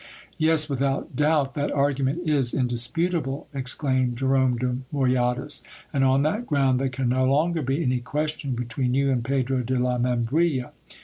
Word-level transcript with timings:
Yes, 0.39 0.67
without 0.67 1.15
doubt, 1.15 1.53
that 1.53 1.71
argument 1.71 2.27
is 2.27 2.55
indisputable, 2.55 3.47
exclaimed 3.53 4.17
Jerome 4.17 4.57
de 4.57 4.77
Moy 4.91 5.09
adas; 5.11 5.61
and 5.93 6.03
on 6.03 6.23
that 6.23 6.47
ground 6.47 6.79
there 6.81 6.89
can 6.89 7.07
no 7.09 7.23
longer 7.25 7.61
be 7.61 7.83
any 7.83 7.99
question 7.99 8.55
between 8.55 8.95
you 8.95 9.11
and 9.11 9.23
Pedro 9.23 9.59
de 9.61 9.77
la 9.77 9.99
Membrilla. 9.99 10.71